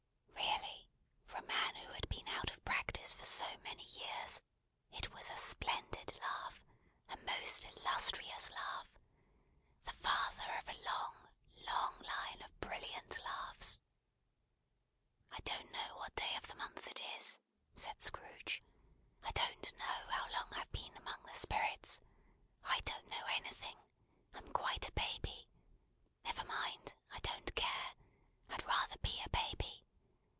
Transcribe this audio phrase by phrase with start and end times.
[0.51, 0.87] Really,
[1.23, 4.41] for a man who had been out of practice for so many years,
[4.91, 6.61] it was a splendid laugh,
[7.09, 8.87] a most illustrious laugh.
[9.83, 13.79] The father of a long, long line of brilliant laughs!
[15.31, 17.39] "I don't know what day of the month it is!"
[17.75, 18.61] said Scrooge.
[19.23, 22.01] "I don't know how long I've been among the Spirits.
[22.63, 23.77] I don't know anything.
[24.33, 25.47] I'm quite a baby.
[26.23, 26.95] Never mind.
[27.13, 27.67] I don't care.
[28.49, 29.85] I'd rather be a baby.